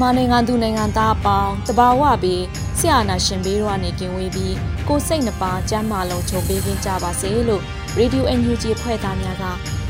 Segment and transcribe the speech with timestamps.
[0.00, 2.42] မာနိုင်ငံသူနိုင်ငံသားအပေါင်းတဘာဝပြီး
[2.78, 4.54] ဆရာနာရှင်ဘေးတို့ကနေကင်ဝေးပြီး
[4.88, 7.62] ကိုစိတ်နှပါကျမ်းမာလုံးချုပ်ပေးခြင်းကြပါစေလို့
[7.98, 9.44] Radio NUG ဖွဲ့သားများက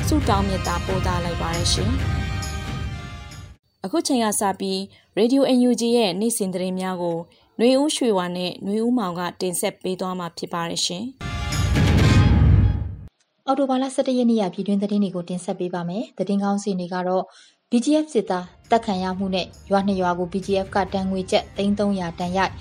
[0.07, 1.91] ဆုတောင်းမေတ္တာပို့သလိုက်ပါတယ်ရှင်။
[3.85, 4.79] အခုချိန်ကစပြီး
[5.19, 7.19] Radio NUG ရဲ့နေ့စဉ်သတင်းများကို
[7.59, 11.05] ຫນွေဦးရွှေဝါနဲ့ຫນွေဦးမောင်ကတင်ဆက်ပေးသွားမှာဖြစ်ပါတယ်ရှင်။
[13.47, 17.25] အော်တိုဘာလ17ရက်နေ့ရပြည်တွင်းသတင်းတွေကိုတင်ဆက်ပေးပါမယ်။သတင်းကောင်းစီတွေကတော့
[17.71, 22.54] BGF စစ်သား တပ်ခံရမှုနဲ့ရွာနှစ်ရွာကို BGF ကတန်ငွေကျပ်300တန်ရိုက်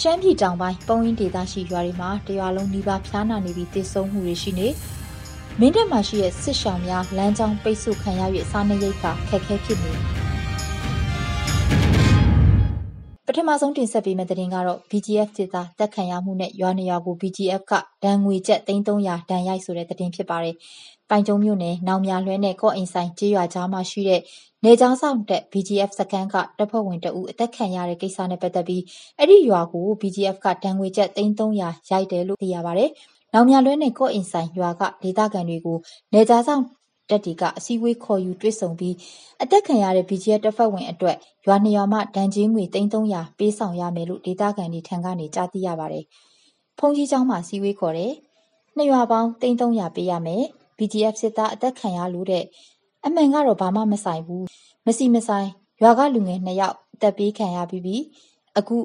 [0.00, 4.68] ရှမ်းပြည်တောင်ပိုင်းပုံရင်းဒေသရှိရွာတွေမှာတရွာလုံးနှီးပါဖျားနာနေပြီးတည်ဆုံမှုတွေရှိနေ
[5.60, 10.23] မင်းတပ်မှာရှိတဲ့စစ်ရှောင်များလမ်းကြောင်းပိတ်ဆို့ခံရ၍စားနေရိတ်ကခက်ခဲဖြစ်နေပ
[13.36, 17.72] ထမဆုံးတင်ဆက်ပေးမယ့်သတင်းကတော့ BGF စစ်သားတပ်ခံရမှုနဲ့ရွာနေရွာကို BGF က
[18.04, 18.86] ဒဏ်ငွေကျပ်300
[19.30, 20.54] ဒဏ်ရိုက်ဆိုတဲ့သတင်းဖြစ်ပါတယ်။
[21.10, 24.20] ပိုင်ကျုံမြို့နယ်နောင်မြလွဲနဲ့ကော့အိမ်ဆိုင်ကျေးရွာကြားမှာရှိတဲ့
[24.64, 28.82] နေချောင်းဆောင်တက် BGF စကန်ကတပ်ဖွဲ့ဝင်တအူအသက်ခံရတဲ့ကိစ္စနဲ့ပတ်သက်ပြီး
[29.18, 32.90] အဲ့ဒီရွာကို BGF ကဒဏ်ငွေကျပ်300ရိုက်တယ်လို့သိရပါတယ်။
[33.34, 35.78] နောင်မြလွဲနဲ့ကော့အိမ်ဆိုင်ရွာကဒေသခံတွေကို
[36.12, 36.62] နေချောင်းဆောင်
[37.10, 38.94] တပ်တွေက အစည်းအဝေးခေါ်ယူတွေ့ဆုံပြီး
[39.42, 41.16] အသတ်ခံရတဲ့ BGF တပ်ဖွဲ့ဝင်အတွက်
[41.46, 46.04] ရွာ ၂ ရွာမှ ဒဏ်ကြေးငွေ သိန်း ၃၀၀ ပေးဆောင်ရမယ်လို့ ဒေသခံတွေထံကနေ ကြားသိရပါတယ်။
[46.78, 48.12] ဘုန်းကြီးကျောင်းမှာ အစည်းအဝေးခေါ်တယ်။
[48.76, 50.42] ၂ ရွာပေါင်း သိန်း ၃၀၀ ပေးရမယ်။
[50.78, 52.44] BGF စစ်သား အသတ်ခံရလို့တဲ့။
[53.06, 54.42] အမှန်ကတော့ ဘာမှမဆိုင်ဘူး။
[54.86, 55.48] မဆီမဆိုင်
[55.82, 57.96] ရွာကလူငယ် ၂ ယောက် အသတ်ပေးခံရပြီးပြီ။
[58.58, 58.76] အခု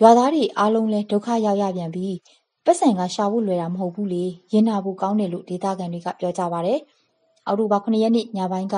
[0.00, 2.08] ရွာသားတွေအားလုံးလည်း ဒုက္ခရောက်ရပြန်ပြီ။
[2.64, 6.78] ပိုက်ဆံက ရှာဖို့လွယ်တာ မဟုတ်ဘူးလေ။ရင်နာဖို့ကောင်းတယ်လို့ ဒေသခံတွေက ပြောကြပါတယ်။
[7.46, 8.76] အောက်တိုဘာ9ရက်နေ့ညပိုင်းက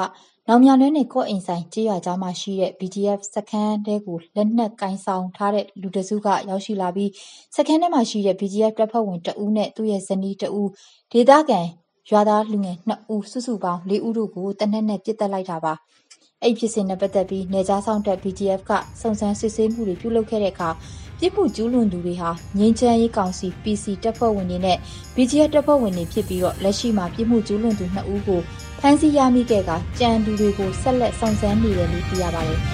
[0.49, 7.11] နောင်မြလွဲနဲ့ကော့အိမ်ဆိုင်ကျေးရွာကြားမှာရှိတဲ့ BGF စခန်းတဲကိုလက်နက်ကင်ဆောင်ထားတဲ့လူတစုကရောက်ရှိလာပြီး
[7.57, 10.71] စခန်းထဲမှာရှိတဲ့ BGF တပ်ဖွဲ့ဝင်တဦးနဲ့သူ့ရဲ့ဇနီးတဦး
[11.12, 11.61] ဒေသခံ
[12.11, 15.73] ရွာသားလူငယ်2ဦးစုစုပေါင်း4ဦးတို့ကိုတနက်နဲ့ပြစ်တက်လိုက်တာပါ
[16.43, 20.71] အဲ့ဖြစ်စဉ်နဲ့ပတ်သက်ပြီးနေကြားဆောင်တက် BGF ကစုံစမ်းစစ်ဆေးမှုတွေပြုလုပ်ခဲ့တဲ့အခါ
[21.21, 24.79] ပြစ်မှုကျူးလွန်သူတွေဟာငင်းချမ်းရေးကောင်စီ PC တပ်ဖွဲ့ဝင်တွေနဲ့
[25.15, 28.41] BGF တပ်ဖွဲ့ဝင်တွေဖြစ်ပြီးတော့လက်ရှိမှာပြစ်မှုကျူးလွန်သူ2ဦးကို
[28.81, 32.61] ဖမ်းဆီးရမိခဲ့ကကြံသူတွေကိုဆက်လက်စုံစမ်းနေတယ်လို့သိရပါတယ်။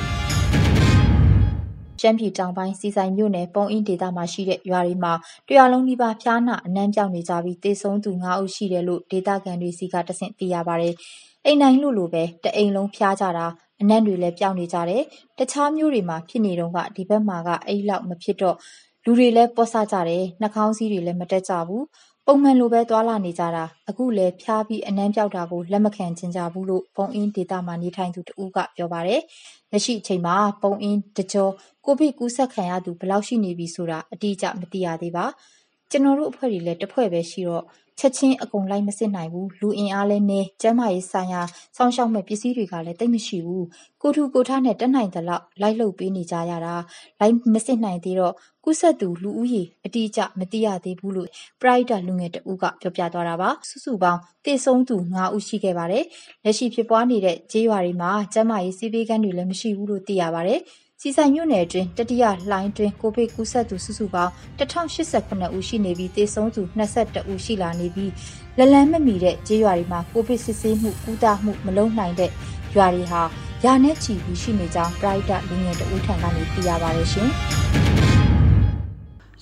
[2.00, 5.12] ရှမ်းပြည်တောင်ပိုင်းစီဆိုင်မြို့နယ်ပုံအင်းဒေသမှာရှိတဲ့ရွာတွေမှာ
[5.48, 10.94] တရွာလုံးဒီပါဖျားနာအနှမ်းပြောင်းနေကြပြီးတေဆုံးသူ9ဦးရှိတယ်လို့ဒေသခံတွေစီကတဆင့်သိရပါတယ်။
[11.46, 13.46] အိမ်နိုင်လို့လို့ပဲတအိမ်လုံးဖျားကြတာ
[13.80, 15.02] အနံ့တွေလည်းပြောင်းနေကြတယ်။
[15.38, 18.56] တခြားမျိုးတွေမှာ ဖြစ်နေတော့ကဒီဘက်မှာက အဲ့လောက် မဖြစ်တော့
[19.04, 21.82] လူတွေလည်း ပောဆကြတယ်။နှာခေါင်းစည်းတွေလည်း မတက်ကြဘူး။
[22.26, 29.20] ပုံမှန်လိုပဲ သွာလာနေကြတာ အခုလည်း ဖျားပြီး အနံ့ပြောက်တာကို လက်မခံချင်ကြဘူးလို့ ပုံအင်းဒေတာမှာ နေထိုင်သူတဦးက ပြောပါတယ်။
[29.72, 31.48] လက်ရှိအချိန်မှာ ပုံအင်း တကြော
[31.84, 35.26] ကိုဗစ်ကူးစက်ခံရသူ ဘယ်လောက်ရှိနေပြီဆိုတာ အတိအကျ မသိရသေးပါ။
[35.90, 37.64] ကျွန်တော်တို့အဖွဲ့တွေလည်းတစ်ဖွဲ့ပဲရှိတော့
[37.98, 41.42] ချက်ချင်းအကုန်လိုက်မစစ်နိုင်ဘူးလူအင်အားလည်းနည်းကျန်းမာရေးဆိုင်ရာ
[41.76, 43.66] စောင့်ရှောက်မဲ့ပစ္စည်းတွေကလည်းတိတ်မရှိဘူး
[44.02, 46.74] ကိုထူကိုထားနဲ့တက်နိုင်သလောက်လိုက်လုပ်ပေးနေကြရတာ
[47.20, 48.34] လိုက်မစစ်နိုင်သေးတော့
[48.64, 51.28] ကုဆက်သူလူဦးရေအတိအကျမသိရသေးဘူးလို့
[51.60, 56.04] ပရိုက်တာလူငယ်တဦးကပြောပြသွားတာပါစုစုပေါင်းတည်ဆုံးသူ9ဦးရှိခဲ့ပါတယ်
[56.44, 60.60] လက်ရှိဖြစ်ပွားနေတဲ့ကြေးရွာတွေမှာကျန်းမာရေးစီးပေးကမ်းတွေလည်းမရှိဘူးလို့သိရပါတယ်
[61.06, 68.12] စီဆိုင်မြို့နယ်အတွင်းတတိယလှိုင်းတွင်ကိုဗစ်ကူးစက်သူစုစုပေါင်း1089ဦးရှိနေပြီးသေဆုံးသူ22ဦးရှိလာနေပြီး
[68.58, 72.30] လလန်းမမီတဲ့ကြေးရွာတွေမှာကိုဗစ်စစ်ဆေးမှုကုသမှုမလုပ်နိုင်တဲ့
[72.76, 73.22] ရွာတွေဟာ
[73.64, 77.30] ရာနဲ့ချီပြီးရှိနေကြောင်းပရိုက်တာလူငယ်တဦးထံကနေသိရပါတယ်ရှင်။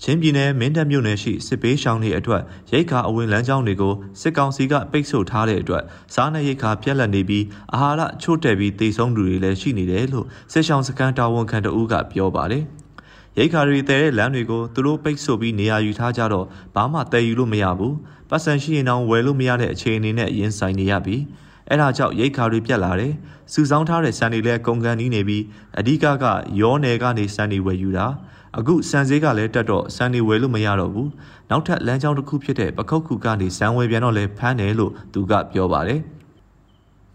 [0.04, 5.82] ချင်းပြည်နယ်မင်းတပ်မြို့နယ်ရှိစစ်ပေးရှောင်းတွေအတွက်ရိတ်ခါအဝင်လမ်းကြောင်းတွေကိုစစ်ကောင်စီကပိတ်ဆို့ထားတဲ့အတွက်
[6.14, 7.44] စားနပ်ရိတ်ခါပြက်လက်နေပြီး
[7.75, 12.64] အာဟာရချို့တဲ့ပြီးတေဆုံးသူတွေလည်းရှိနေတယ်လို့စစ်ရှောင်းစကန်တာဝန်ခံတအူးကပြောပါတယ်
[13.38, 17.96] ရိတ်ခါတွေတဲတဲ့လမ်းတွေကိုသူတို့ပိတ်ဆို့ပြီးနေရာယူထားကြတော့ဘာမှတည်ယူလို့မရဘူး
[18.31, 21.16] ပတ်စံရှိရင်တောင်ဝယ်လို့မရတဲ့အခြေအနေနဲ့ရင်ဆိုင်နေရပြီ
[21.69, 23.12] အဲ့ဒါကြောင့်ရိတ်ခါတွေပြတ်လာတယ်
[23.52, 25.43] စူဆောင်းထားတဲ့စံတွေလည်းကုန်ကန်နီးနေပြီး
[25.78, 26.25] အဓိကက
[26.60, 28.06] ရောနယ်ကနေစံတွေဝယ်ယူတာ
[28.58, 31.10] အခုစံစည်းကလည်းတက်တော့စံတွေဝယ်လို့မရတော့ဘူး
[31.50, 36.00] နောက်ထပ်လမ်းကြောင်းတစ်ခုဖြစ်တဲ့ပခုတ်ခုကနေစံဝယ်ပြန်တော့လဲဖမ်းတယ်လို့သူကပြောပါတယ်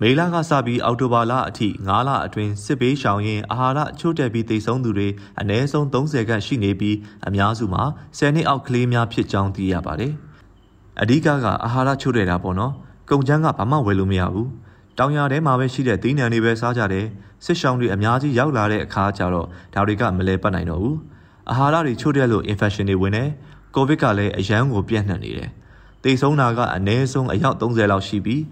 [0.02, 5.08] မေလကစပြီးအောက်တိုဘာလအထိ9လအတွင်းစစ်ပေးရှောင်ရင်အာဟာရချို့တက်ပြီးတိတ်ဆုံးသူတွေ
[5.40, 6.96] အနည်းဆုံး30ခန့်ရှိနေပြီး
[7.28, 7.84] အများစုမှာ
[8.18, 10.14] 10နှစ်အောက်ကလေးများဖြစ်ကြောင်းသိရပါတယ်။
[11.02, 12.74] အဓိကကအာဟာရချို့တဲ့တာပေါ့နော်။
[13.10, 14.48] ကုန်ချမ်းကဘာမှဝယ်လို့မရဘူး။
[14.98, 17.06] တောင်ရထဲမှာပဲရှိတဲ့သီးနှံတွေပဲစားကြတယ်။
[17.46, 20.98] စစ်ရှောင်တွေအများကြီးရောက်လာတဲ့အခါကျတော့ဒါတွေကမလဲပတ်နိုင်တော့ဘူး။
[21.52, 23.30] အာဟာရတွေချို့တဲ့လို့ infection တွေဝင်တယ်။
[23.76, 25.52] ကိုဗစ်ကလည်းအရန်ကိုပြန့်နှံ့နေတယ်။
[26.04, 28.44] တိတ်ဆုံးတာကအနည်းဆုံးအယောက်30လောက်ရှိပြီး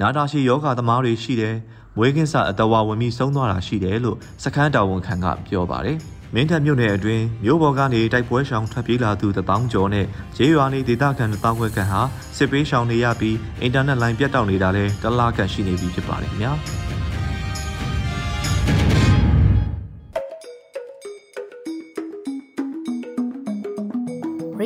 [0.00, 1.56] နာတာရှိယောဂသမားတွေရှိတယ်
[1.96, 5.98] မွေးကင်းစအတဝါဝင်ပြီးဆုံးသွားတာရှိတယ်လို့စခန်းတာဝန်ခံကပြောပါတယ်
[6.34, 10.06] မင်းထက်မြို့နယ်အတွင်းမြို့ပေါ်ကနေတိုက်ပွဲရှောင်ထွက်ပြေးလာသူတပေါင်းကျော်နဲ့
[10.38, 12.00] ရေရွာနေဒေသခံတပေါင်းခွဲခန့်ဟာ
[12.36, 17.01] စစ်ပေးရှောင်နေရပြီးအင်တာနက်လိုင်းပြတ်တောက်နေတာလဲတလားကန့်ရှိနေပြီဖြစ်ပါတယ်ခင်ဗျာ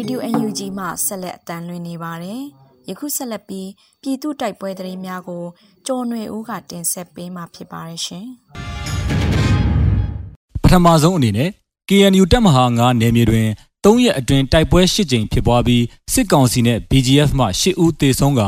[0.08, 2.41] ဒီယို UNG မှဆက်လက်အတန်းလွှင့်နေပါတယ်။
[2.88, 3.69] ယခုဆက်လက်ပြီး
[4.03, 5.43] ပြည်သူတိုက်ပွဲသတင်းများကို
[5.87, 8.26] ကျော်နွယ်ဦးကတင်ဆက်ပေးမှာဖြစ်ပါတယ်ရှင်
[10.62, 11.50] ပထမဆုံးအနေနဲ့
[11.88, 13.49] KNU တပ်မဟာ9နယ်မြေတွင်
[13.85, 18.43] ၃ရက်အတွင်းတိုက်ပွဲ၈ကြိမ်ဖြစ်ပွားပြီးစစ်ကောင်စီနဲ့ BGF မှ၈ဦးသေဆုံးက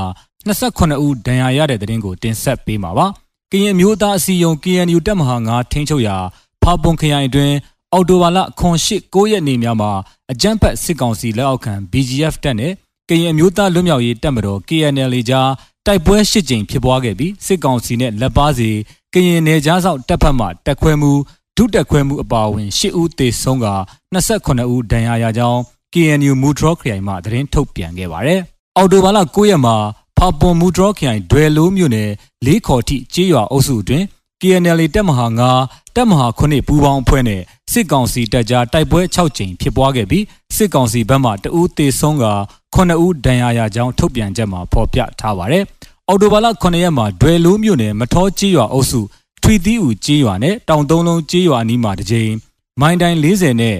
[0.46, 3.06] 28ဦးဒဏ်ရာရတဲ့တဲ့တင်ကိုတင်ဆက်ပေးမှာပါ။
[3.52, 6.16] ကရင်မျိုးသားအစည်းအရုံး KNU တပ်မဟာ9ထိန်းချုပ်ရာ
[6.62, 7.54] ဖာပွန်ခရိုင်အတွင်း
[7.94, 9.90] အော်တိုဘာလခွန်၈9ရက်နေ့များမှာ
[10.32, 12.72] အကြမ်းဖက်စစ်ကောင်စီလက်အောက်ခံ BGF တပ်နဲ့
[13.08, 15.50] ကရင်အမျိုးသားလွတ်မြောက်ရေးတပ်မတော် KNL ကြား
[15.86, 18.70] တိုက်ပွဲ၈ကြိမ်ဖြစ်ပွားခဲ့ပြီးစစ်ကောင်စီနဲ့လက်ပါစီ
[19.14, 21.12] ကရင်နယ်ကြားဆောက်တပ်ဖက်မှတက်ခွဲမှု
[21.56, 23.68] ဒုတက်ခွဲမှုအပါအဝင်၈ဦးသေဆုံးက
[24.14, 25.60] 28ဦးဒဏ်ရာရကြောင်း
[25.92, 28.40] KNU မူထရောခရိုင်မှသတင်းထုတ်ပြန်ခဲ့ပါတယ်။
[28.76, 29.76] အော်တိုဘာလ9ရက်မှာ
[30.16, 32.10] ဖာပွန်မူထရောခရိုင်ဒွယ်လိုးမြို့နယ်
[32.46, 34.06] လေးခေါ်ထိကျေးရွာအုပ်စုအတွင်း
[34.42, 35.26] KNL တပ်မဟာ
[35.60, 37.42] 9တပ်မဟာ9ပူးပေါင်းအဖွဲ့နဲ့
[37.72, 40.24] စစ်ကောင်စီတပ်ကြားတိုက်ပွဲ6ကြိမ်ဖြစ်ပွားခဲ့ပြီး
[40.56, 42.26] စစ်ကောင်စီဘက်မှတအူးသေဆုံးက
[42.74, 45.64] 9ဦးဒဏ်ရာရကြောင်းထုတ်ပြန်ချက်မှာဖော်ပြထားပါတယ်။
[46.08, 49.00] အော်တိုဘာလ9ရက်မှာဒွယ်လိုးမြို့နယ်မထောကြီးရွာအုပ်စု
[49.42, 52.32] ထွီသီးဦးကြီးရွာနဲ့တောင်သုံးလုံးကြီးရွာနီးမှာတစ်ကြိမ်
[52.80, 53.76] မိုင်းတိုင်း40နဲ့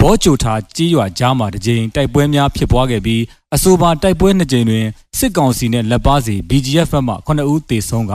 [0.00, 3.22] ဘောချိုထာကြီးရွာကြားမှာတစ်ကြိမ်တိုက်ပွဲများဖြစ်ပွားခဲ့ပြီး
[3.54, 4.86] အဆိုပါတိုက်ပွဲနှစ်ကြိမ်တွင်
[5.18, 8.14] စစ်ကောင်စီနဲ့လက်ပါစီ BGF ဘက်မှ9ဦးသေဆုံးက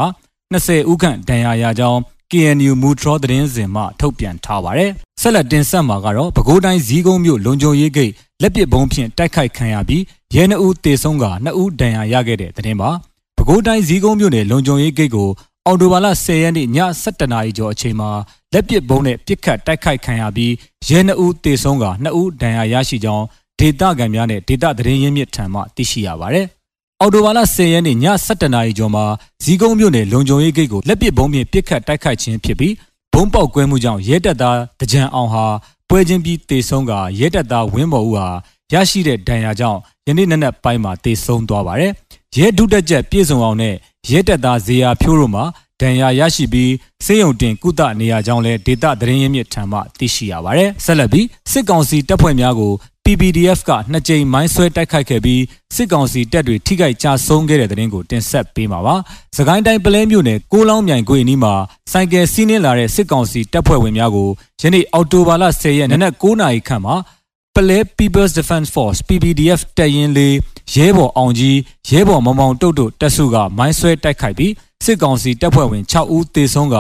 [0.54, 2.00] 20ဦးခန့်ဒဏ်ရာရကြောင်း
[2.32, 4.92] KNU မူထရောသတင်းစင်မှထုတ်ပြန်ထားပါတယ်။
[5.22, 8.12] ဆက်လက်တင်ဆက်မှာကတော့ပဲခူးတိုင်းဇီးကုန်းမြို့လုံခြုံရေးဂိတ်
[8.42, 10.04] လက်ပစ်ဘုံဖြင့်တိုက်ခိုက်ခံရပြီး
[10.36, 12.90] ရဲနှဦးတေဆုံးက2ဦးဒဏ်ရာရခဲ့တဲ့သတင်းပါ။
[13.38, 15.30] ပဲခူးတိုင်းဇီးကုန်းမြို့နယ်လုံခြုံရေးဂိတ်ကို
[15.66, 16.68] အော်တိုဘာလ10ရက်နေ့ည
[17.02, 18.10] 7:00နာရီကျော်အချိန်မှာ
[18.54, 20.54] လက်ပစ်ဘုံနဲ့ပစ်ခတ်တိုက်ခိုက်ခံရပြီး
[20.90, 23.26] ရဲနှဦးတေဆုံးက2ဦးဒဏ်ရာရရှိကြောင်း
[23.60, 26.48] ဒေသခံများနဲ့ဒေသသတင်းရင်းမြစ်ထံမှသိရှိရပါတယ်။
[27.02, 29.06] အော်တိုဘာလ10ရက်နေ့ည7:00နာရီကျော်မှာ
[29.44, 32.74] ဇီးကုန်းမြို့နယ်လုံခြုံရေးဂိတ်ကိုလက်ပစ်ဘုံဖြင့်ပစ်ခတ်တိုက်ခိုက်ခြင်းဖြစ်ပြီး
[33.14, 35.46] ဘုံပေါက်ကွဲမှုကြောင့်ရဲတပ်သားတကြံအောင်ဟာ
[35.90, 38.28] ပွဲချင်းပြီးတေဆုံးကရဲတပ်သားဝင်းမော်ဦးဟာ
[38.74, 41.92] ရရှိတဲ့ဒဏ်ရာကြောင့်ယနေ့နက်နက်ပိုင်းမှာတေဆုံးသွားပါတယ်။
[42.38, 43.76] ရဲဒုတက်ချက်ပြေဆုံးအောင်နဲ့
[44.12, 45.44] ရဲတပ်သားဇေယျဖြိုးတို့မှာ
[45.82, 46.72] ဒဏ်ရာရရှိပြီး
[47.06, 52.74] စေယုံတင်ကုသနေရကြောင်းလဲဒေတာသတင်းရင်းမြစ်ထံမှသိရှိရပါတယ်။ဆက်လက်ပြီးစစ်ကောင်စီတပ်ဖွဲ့များကို
[53.10, 55.42] PPDF ကနှစ်ကြိမ်မိုင်းဆွဲတိုက်ခိုက်ခဲ့ပြီး
[55.76, 58.96] စစ်ကောင်စီတပ်တွေထိခိုက်ကြဆုံးခဲ့တဲ့တဲ့တင်ကိုတင်ဆက်ပေးမှာပါ။
[59.38, 61.54] စကိုင်းတိုင်းပလဲမြို့နယ်ကိုလောင်းမြိုင်ကွေအနီးမှာ
[61.92, 64.30] စိုက်ကယ်စီးနင်းလာတဲ့စစ်ကောင်စီတပ်ဖွဲ့ဝင်များကို
[64.62, 66.96] ယနေ့အောက်တိုဘာလ10ရက်နနက်9နာရီခန့်မှာ
[67.56, 70.36] ပလဲ People's Defense Force PPDF တပ်ရင်းလေး
[70.74, 71.58] ရဲဘော်အောင်ကြီး
[71.90, 74.54] ရဲဘော်မောင်မောင်တုတ်တုတ်တပ်စုကမိုင်းဆွဲတိုက်ခိုက်ပြီး
[74.86, 76.76] စစ်ကောင်စီတပ်ဖွဲ့ဝင်6ဦးသေဆုံးက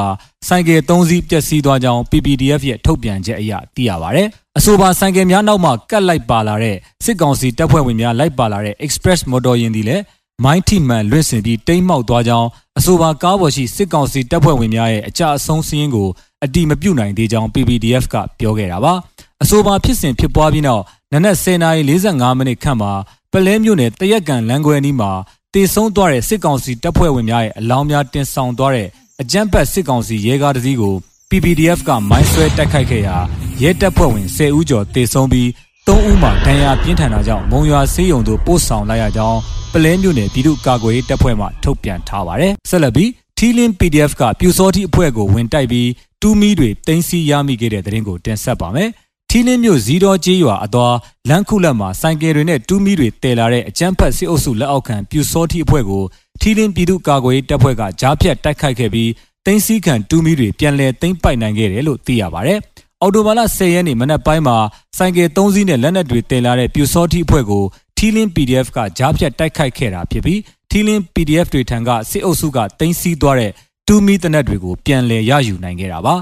[0.47, 4.23] ဆိုင်ကယ်3စီးပျက်စီးသွားကြောင်း PPDF ရဲ့ထုတ်ပြန်ချက်အရသိရပါဗျ။
[4.57, 6.75] အဆိုပါဆိုင်ကယ်များနောက်မှကတ်လိုက်ပါလာတဲ့
[7.05, 10.03] စစ်ကောင်စီတပ်ဖွဲ့ဝင်များလိုက်ပါလာတဲ့ Express Motor ယာဉ်ဒီလည်း
[10.43, 12.47] မိုင်းထိမှန်လွင့်စင်ပြီးတိမ်းမောက်သွားကြောင်း
[12.79, 16.07] အဆိုပါကားပေါ်ရှိစစ်ကောင်စီတပ်ဖွဲ့ဝင်များရဲ့အကြအဆုံးစည်းရင်းကို
[16.43, 18.93] အတိမပြုတ်နိုင်သေးကြောင်း PPDF ကပြောခဲ့တာပါ။
[19.43, 22.91] အဆိုပါဖြစ်စဉ်ဖြစ်ပွားပြီးနောက်နနက်10:45မိနစ်ခန့်မှာ
[23.31, 25.11] ပလဲမြို့နယ်တရက်ကန်လမ်းခွဲနီးမှာ
[25.53, 28.87] တေဆုံးသွားတဲ့စစ်ကောင်စီတပ်ဖွဲ့ဝင်များရဲ့အလောင်းများတင်ဆောင်သွားတဲ့
[29.21, 30.93] အကြမ်းဖက်စစ်ကောင်စီရဲကားတစ်စီးကို
[31.29, 33.17] PPDF ကမိုင်းဆွဲတိုက်ခိုက်ခဲ့ရာ
[33.61, 35.47] ရဲတပ်ဖွဲ့ဝင်10ဦးကျော်တေဆုံးပြီး
[35.87, 39.39] 3ဦးမှာဒဏ်ရာပြင်းထန်တာကြောင့်မုံရွာဆေးရုံသို့ပို့ဆောင်လိုက်ရကြောင်း
[39.73, 45.89] ပလဲမြို့နယ်ပြည်သူ့ကာကွယ်ရေးတပ်ဖွဲ့မှထုတ်ပြန်ထားပါတယ်။ဆက်လက်ပြီးထီလင်း PDF ကပြူစောတိအဖွဲ့ကိုဝင်တိုက်ပြီး
[46.21, 48.89] တူးမီတွေတင်စီရမိခဲ့တဲ့တဲ့ရင်ကိုတင်ဆက်ပါမယ်။
[49.29, 50.87] ထီလင်းမြို့ဇီးတော်ကျေးရွာအသွာ
[51.29, 56.03] လမ်းခုလက်မှာဆိုင်ကယ်တွေနဲ့တူးမီတွေတည်လာတဲ့အကြမ်းဖက်စစ်အုပ်စုလက်အောက်ခံပြူစောတိအဖွဲ့ကို
[56.41, 59.11] ထီလင်းပြည်သူ့ကာကွယ်ရေးတပ်ဖွဲ့ကကြားဖြတ်တိုက်ခိုက်ခဲ့ပြီး
[59.45, 62.53] တင်းစည်းခံတူးမီတွေပြန်လည်သိမ်းပိုက်နိုင်ခဲ့တယ်လို့သိရပါဗျ
[63.01, 64.57] အော်တိုဘာလ10ရက်နေ့မနက်ပိုင်းမှာ
[64.97, 67.63] စိုင်ကယ်3စီးနဲ့လက်နက်တွေတင်လာတဲ့ပြူစောတိအဖွဲ့ကို
[67.97, 73.51] ထီလင်း PDF ကကြားဖြတ်တိုက်ခိုက်ခဲ့တာဖြစ်ပြီးထီလင်း PDF တွေထံကစစ်အုပ်စုကတင်စီသွားတဲ့
[73.87, 76.15] တူမီတနက်တွေကိုပြန်လည်ရယူနိုင်ခဲ့တာပါ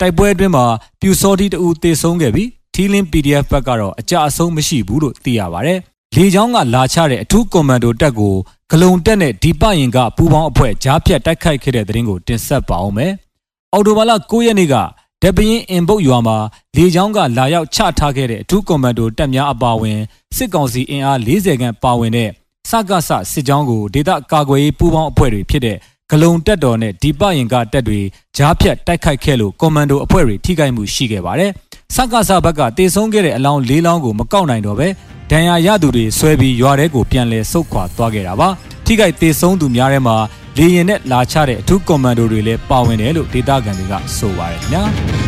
[0.00, 0.64] တိုက်ပွဲအတွင်းမှာ
[1.00, 5.78] ပြူစောတိတဦးတေဆုံးခဲ့ပြီးထီလင်း PDF ဘက်ကတော့အကြအဆုံးမရှိဘူးလို့သိရပါတယ်
[6.16, 8.34] လေချောင်းကလာချတဲ့အထူးကွန်မန်ဒိုတပ်ကို
[8.70, 13.12] ဂလုံတက်နဲ့ဒီပရင်ကပူပေါင်းအဖွဲ့ကြားဖြတ်တိုက်ခိုက်ခဲ့တဲ့တဲ့ရင်ကိုတင်ဆက်ပါအောင်မယ်။
[13.72, 14.74] အော်တိုဘာလ9ရက်နေ့က
[15.22, 16.36] ဒပရင်အင်ဘုတ်ရွာမှာ
[16.76, 19.98] လေချောင်းကလာရောက်ချထားခဲ့တဲ့အထူးကွန်မန်ဒိုတပ်များအပါအဝင်
[20.36, 22.30] စစ်ကောင်စီအင်အား40ခန့်ပါဝင်တဲ့
[22.70, 25.76] စကစစစ်ကြောင်းကိုဒေသကာကွယ်ရေးပူးပေါင်းအဖွဲ့တွေဖြစ်တဲ့
[26.10, 28.00] ဂလုံတက်တော်နဲ့ဒီပရင်ကတပ်တွေ
[28.36, 31.50] ကြားဖြတ်တိုက်ခိုက်ခဲ့လို့ကွန်မန်ဒိုအဖွဲ့တွေထိခိုက်မှုရှိခဲ့ပါတယ်။
[31.94, 34.88] စကစဘက်ကတေဆုံးခဲ့တဲ့အလောင်း၄လောင်းကိုမကောက်နိုင်တော့ပဲ
[35.30, 38.48] ဒဏ်ရာရသူတွေဆွဲပြီးရွာထဲကိုပြန်လဲဆုတ်ခွာသွားခဲ့တာပါ
[38.86, 40.16] ထိခိုက်တေဆုံးသူများထဲမှာ
[40.58, 45.27] လေရင်နဲ့လာချတဲ့အထူးကွန်မန်ဒိုတွေလည်းပါဝင်တယ်လို့ဒေတာကန်တွေကဆိုပါတယ်ခင်ဗျာ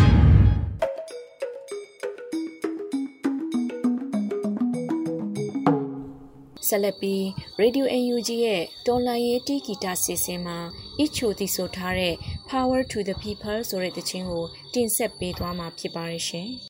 [6.70, 7.22] ဆက်လက်ပြီး
[7.60, 10.58] Radio UNG ရဲ့တော်လိုင်းရေးတီဂီတာစီစဉ်မှာ
[11.00, 12.14] အချိုတီဆိုထားတဲ့
[12.50, 16.50] Power to the People ဆိုတဲ့တခြင်းကိုတင်ဆက်ပေးသွားမှာဖြစ်ပါရဲ့ရှင်။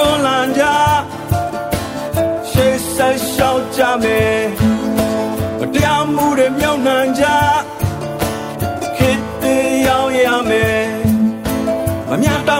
[0.10, 0.64] န်းလန်ကြ
[2.50, 4.67] ရှေ့ဆက်လျှောက်ကြမယ်တရား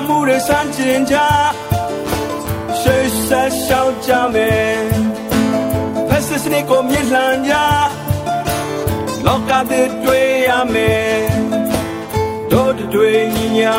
[0.09, 1.17] မြတ်တမှုတွေစမ်းကျင်ကြ
[2.81, 4.79] ရှေ့ဆက်လျှောက်ကြမယ်
[6.09, 7.55] ဖက်စစ်စနစ်ကိုမြစ်လှန်ကြ
[9.27, 11.19] လောကတဲ့တွေ့ရမယ်
[12.53, 13.79] တို့တွေညီညာ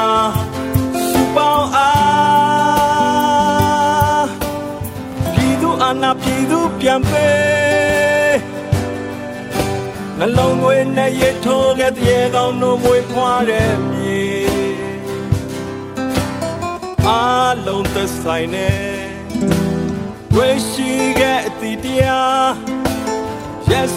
[1.09, 2.09] စူပေါင်းအား
[5.83, 8.37] အာနာပြည်သူပြန်ပေး
[10.17, 13.98] နှလုံးသွေးနဲ့ရထိုးခဲ့တဲ့ကောင်းတို့မွေးဖွားတဲ့
[17.09, 18.69] အားလုံးသက်ဆိုင်နေ
[20.35, 22.45] ဝေရှိခဲ့အတီတရား
[23.71, 23.95] Yes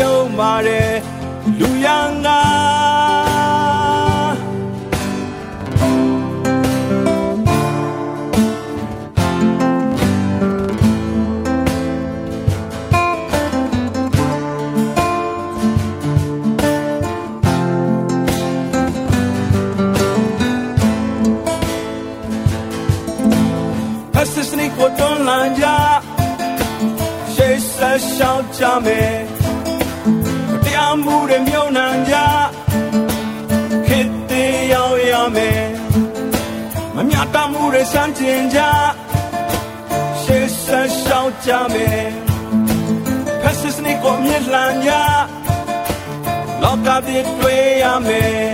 [0.00, 0.92] ယုံမာတဲ့
[1.58, 2.15] လူရန်
[28.56, 29.16] ရှောက်ကြမယ်
[30.64, 32.14] တရားမှုတွေမြုံနှံကြ
[33.86, 34.32] ခေတ္တ
[34.72, 35.64] ရောက်ရမယ်
[36.94, 38.60] မမြတ်တမှုတွေစမ်းကျင်ကြ
[40.20, 42.06] ရှေ့ဆက်ရှောက်ကြမယ်
[43.48, 44.92] Assistant ကိုမြစ်လန်ကြ
[46.62, 48.50] လောကပြည့်တွေ့ရမယ်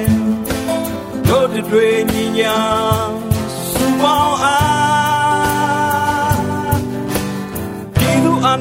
[1.28, 2.58] တို့တွေညီညာ
[3.70, 4.81] စူပေါင်းအား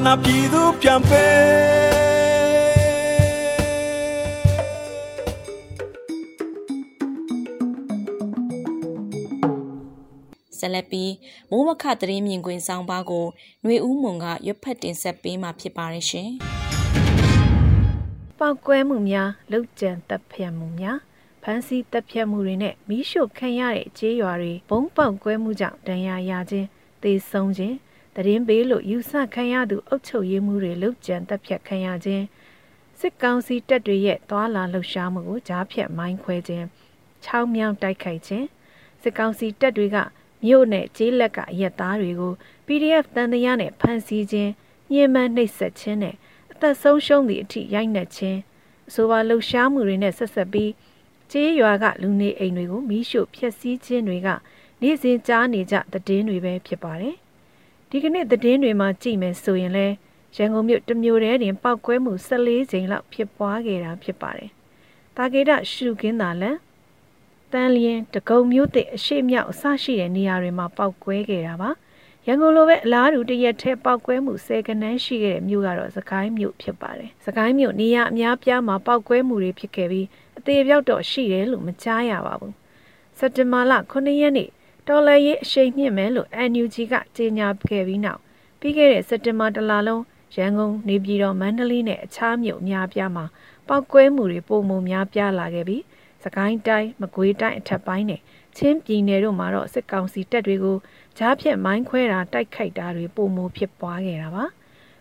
[0.04, 1.72] နာပြည်သူပြန်ပေး
[10.58, 11.12] ဆက်လက်ပြီး
[11.50, 13.26] မိုးမခသတင်းမြင်ကွင်းဆောင်ပါကို
[13.62, 16.30] ຫນွေဦးမွန်ကရွတ်ဖက်တင်ဆက်ပေးမှာဖြစ်ပါတယ်ရှင်။
[18.38, 20.98] ပောက်ကွဲမှုများလှုပ်ကြံတပ်ဖြတ်မှုများ
[21.42, 26.68] ဖမ်းဆီးတပ်ဖြတ်မှုတွေနဲ့မိရှုခံရတဲ့ကြေးရွာတွေဘုံပေါက်ကွဲမှုကြောင့်ဒဏ်ရာရခြင်း
[27.02, 27.76] သေဆုံးခြင်း
[28.16, 32.24] တရင်ပေးလို့ယူဆခံရသူအုပ်ချုပ်ရေးမှုတွေလှုပ်ကြံတပ်ဖြတ်ခံရခြင်း
[33.00, 36.66] စစ်ကောင်စီတပ်တွေရဲ့သွာလာလှုပ်ရှားမှုကိုကြားဖြတ်မိုင်းခွဲခြင်း
[37.24, 38.46] ချောင်းမြောင်းတိုက်ခိုက်ခြင်း
[39.02, 39.96] စစ်ကောင်စီတပ်တွေက
[40.44, 42.32] မြို့နယ်ကျေးလက်ကရက်သားတွေကို
[42.66, 44.50] PDF တန်တရားနဲ့ဖမ်းဆီးခြင်း
[44.92, 46.14] ညှဉ်းပန်းနှိပ်စက်ခြင်းနဲ့
[46.52, 48.38] အသက်ဆုံးရှုံးသည့်အထိရိုက်နှက်ခြင်း
[48.88, 50.70] အဆိုပါလှုပ်ရှားမှုတွေနဲ့ဆက်ဆက်ပြီး
[51.32, 54.28] ကျေးရွာကလူနေအိမ်တွေကိုမီးရှို့ဖျက်ဆီးခြင်းတွေက
[54.82, 57.16] နေ့စဉ်ကြားနေကြသတင်းတွေပဲဖြစ်ပါတယ်။
[57.94, 59.86] ဒီကနေ့သတင်းတွေမှာကြည့်မယ်ဆိုရင်လဲ
[60.36, 64.50] ရန်ကုန်မြို့တမျိုးတည်းတင်ပောက်ကွဲမှု14ချိန်လောက်ဖြစ်ပွားခဲ့တာဖြစ်ပါတယ်။
[65.16, 66.56] တာကေဒရှုကင်းသာလန်
[67.52, 71.70] တန်လျင်တကုံမျိုးသစ်အရှိမြောက်အဆရှိတဲ့နေရာတွေမှာပောက်ကွဲခဲ့တာပါ။
[72.26, 80.06] ရန်ကုန်လိုပဲအလားတူတရက်ထဲပောက်ကွဲမှုဆယ်ကနန်းရှိခဲ့တဲ့မြို့ကတော့စကိုင်းမြို့ဖြစ်ပါတယ်။စကိုင်းမြို့နေရာအများပြားမှာပောက်ကွဲမှုတွေဖြစ်ခဲ့ပြီး
[80.38, 82.52] အသေးပြောက်တော့ရှိတယ်လို့မကြားရပါဘူး။
[83.18, 84.50] စက်တင်ဘာလ9ရက်နေ့
[84.88, 88.20] တော်လရေးအရှိန်မြင့်မယ်လို့ NUG ကကြေညာခဲ့ပြီးနောက်
[88.60, 90.02] ပြီးခဲ့တဲ့စက်တင်ဘာတလလုံး
[90.36, 93.24] ရန်ကုန်နေပြည်တော်မန္တလေးနဲ့အခြားမြို့အများပြားမှာ
[93.68, 95.82] ပောက်ကွဲမှုတွေပုံမှန်များပြားလာခဲ့ပြီး
[96.24, 98.20] စကိုင်းတိုင်းမကွေးတိုင်းအထက်ပိုင်းနဲ့
[98.56, 100.76] ချင်းပြည်နယ်တို့မှာတော့စစ်ကောင်စီတပ်တွေကို
[101.18, 104.44] ကြားဖြတ်မိုင်းခွဲတာတိုက်ခိုက်တာတွေပုံမှန်ဖြစ်ပွားခဲ့တာပါ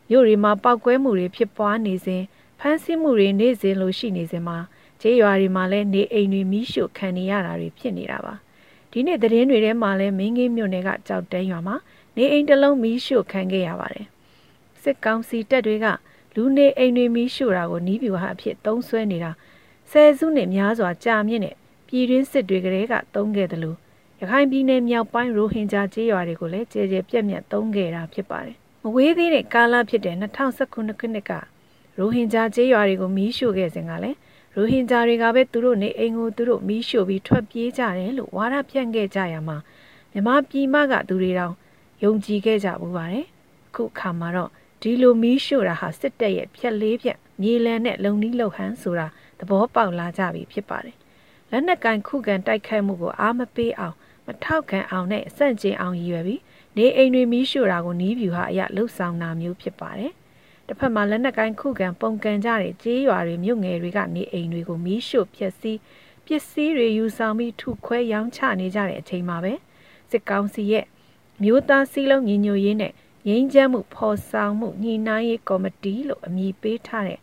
[0.09, 2.23] မြို့တွေမှာပောက်ကွဲမှုတွေဖြစ်ပွားနေစဉ်
[2.59, 4.57] ဖမ်းဆီးမှုတွေနေ့စဉ်လိုရှိနေစဉ်မှာ
[5.01, 8.35] ခြေရွာတွေမှာလည်းနေအိမ်တွေမီးရှို့ခံနေရတာတွေဖြစ်နေတာပါ
[8.91, 11.75] ဒီနေ့သတင်းတွေထဲမှာလည်းမင်းကြီးမြို့နယ်ကကြောက်တန်းရွာမှာ
[12.15, 14.05] နေအိမ်တစ်လုံးမီးရှို့ခံခဲ့ရပါတယ်
[14.81, 15.85] စစ်ကောင်စီတပ်တွေက
[16.35, 19.31] လူနေအိမ်တွေမီးရှို့တာကိုနီးပြူဟာအဖြစ်သုံးဆွဲနေတာ
[19.91, 21.55] ဆယ်စုနှစ်များစွာကြာမြင့်တဲ့
[21.87, 23.77] ပြည်တွင်းစစ်တွေကလေးကသုံးခဲ့တယ်လို့
[24.19, 31.31] ရခိုင်ပြည်နယ်မြောက်ပိုင်းရိုဟင်ဂျာကျေးရွာတွေကိုလည်းကြေကြေပြက်ပြက်သုံးခဲ့တာဖြစ်ပါတယ်။မဝေးသေးတဲ့ကာလဖြစ်တဲ့2019ခုနှစ်က
[31.97, 34.17] ရိုဟင်ဂျာကျေးရွာတွေကိုမီးရှို့ခဲ့စဉ်ကလည်း
[34.55, 39.57] ရိုဟင်ဂျာတွေကပဲသူတို့နေအိမ်ကိုသူတို့မီးရှို့ပြီးထွက်ပြေးကြတယ်လို့ဝါဒဖြန့်ခဲ့ကြရမှာ
[40.11, 41.55] မြမပြည်မကသူတွေတောင်
[42.03, 43.25] ယုံကြည်ခဲ့ကြဘူးပါတယ်။
[43.75, 44.49] ခုခါမှာတော့
[44.81, 49.07] ဒီလိုမီးရှို့တာဟာစစ်တပ်ရဲ့ဖြက်လေးဖြက်မြေလံနဲ့လုံနီးလုံဟန်းဆိုတာ
[49.39, 50.95] သဘောပေါက်လာကြပြီဖြစ်ပါတယ်။
[51.51, 56.41] လက်နက်ကင်ခုခံတိုက်ခိုက်မှုကိုအားမပေးအောင်မထောက်ခံအောင်နဲ့စန့်ကျင်အောင်ရည်ရွယ်ပြီး
[56.77, 60.13] နေအိမ်တွေမီးရှို့တာကိုနီးဗျူဟာအရလှုပ်ဆောင်တာမျိုးဖြစ်ပါတယ်။
[60.71, 65.79] တစ်ဖက်မှာလက်နက်ကင်ခုခံပုံကန်ကြတဲ့ကြေးရွာတွေမြို့ငယ်တွေကနေအိမ်တွေကိုမီးရှို့ဖျက်ဆီး
[66.25, 69.53] ပစ္စည်းတွေယူဆောင်ပြီးထုခွဲရောင်းချနေကြတဲ့အချိန်မှာပဲ
[70.11, 70.85] စစ်ကောင်စီရဲ့
[71.43, 72.93] မျိုးသားစည်းလုံးညီညွတ်ရေးနဲ့
[73.27, 77.19] ငြိမ်းချမ်းမှုဖော်ဆောင်မှုညှိနှိုင်းရေးကော်မတီလို့အမည်ပေးထားတဲ့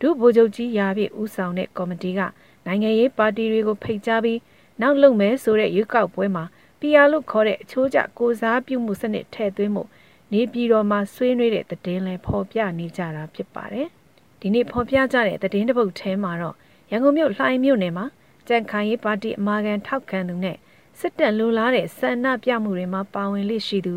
[0.00, 2.20] ဒုဗိုလ်ချုပ်ကြီးရာပြည့်ဦးဆောင်တဲ့ကော်မတီက
[2.66, 4.38] နိုင်ငံရေးပါတီတွေကိုဖိတ်ကြားပြီး
[4.80, 6.44] နောက်လုပ်မယ်ဆိုတဲ့ရွေးကောက်ပွဲမှာ
[6.80, 9.82] PR လို့ခေါ်တဲ့အချိုးကျကိုစားပြုမှုစနစ်ထည့်သွင်းမှု
[10.32, 13.86] နေပြည်တော်မှာဆွေးနွေးတဲ့သတင်းလဲဖော်ပြနေကြတာဖြစ်ပါတယ်။
[14.40, 16.56] ဒီနေ့ဖော်ပြကြတဲ့သတင်းတစ်ပုဒ်ထဲမှာတော့
[16.90, 18.06] ရန်ကုန်မြို့လှိုင်မြို့နယ်မှာ
[18.48, 20.56] ကြံခိုင်ရေးပါတီအမာခံထောက်ခံသူနဲ့
[21.00, 23.94] စစ်တပ်လိုလားတဲ့ဆန္ဒပြမှုတွေမှာပါဝင်လိရှိသူ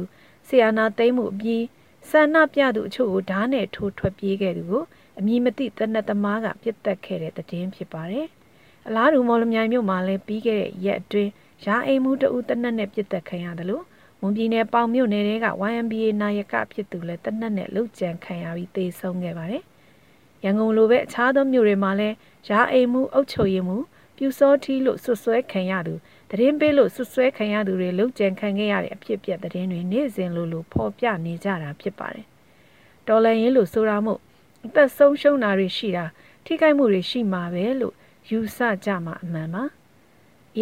[0.48, 1.64] ဆီယာနာသိမ်းမှုအပြီး
[2.10, 4.84] ဆန္ဒပြသူအချို့ကိုဓာတ်နဲ့ထိုးထွက်ပြေးခဲ့သူကို
[5.20, 8.28] အမည်မသိတနက်သမားကပြစ်တက်ခဲ့တဲ့သတင်းဖြစ်ပါတယ်။
[8.88, 11.32] အလားတူမော်လမြိုင်မြို့မှာလည်းပြီးခဲ့တဲ့ရက်အတွင်း
[11.66, 13.84] ရာအိမ်မှုတအူးတနက်နဲ့ပြစ်တက်ခံရတယ်လို့
[14.26, 19.64] မွန်ပြည်နယ်ပေါင်မြို့နယ်က YMBA နာယကဖြစ်သူလည်းတနက်နဲ့လှုပ်ကြံခံရပြီးသေဆုံးခဲ့ပါတယ်။
[20.44, 22.16] ရန်ကုန်လိုပဲအခြားသောမြို့တွေမှာလည်း
[22.50, 23.78] ရာအိမ်မှုအုပ်ချုပ်ရေးမှု
[24.18, 25.94] ပြူစောထီလို့ဆွဆွဲခံရသူ
[26.30, 32.26] သတင်းပေးလို့ဆွဆွဲခံရသူတွေလှုပ်ကြံခံခဲ့ရတဲ့အဖြစ်အပျက်သတင်းတွေနေ့စဉ်လိုလိုဖော်ပြနေကြတာဖြစ်ပါတယ်။
[33.08, 34.20] တော်လန်ရင်လို့ဆိုတာမို့
[34.66, 36.06] အသက်ဆုံးရှုံးတာတွေရှိတာ
[36.46, 37.94] ထိခိုက်မှုတွေရှိမှာပဲလို့
[38.30, 39.64] ယူဆကြမှာအမှန်ပါ